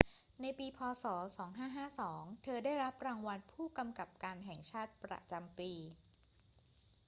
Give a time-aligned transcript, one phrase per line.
[0.41, 0.79] ในปี พ.
[1.03, 1.05] ศ.
[1.75, 5.71] 2552 เธอได้รับรางวัลผู้กำกับการแห่งชาติประจำปี